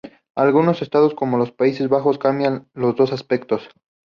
Algunos 0.35 0.81
estados, 0.81 1.13
como 1.13 1.37
los 1.37 1.51
Países 1.51 1.87
Bajos, 1.87 2.17
combinan 2.17 2.67
los 2.73 2.95
dos 2.95 3.13
aspectos. 3.13 3.69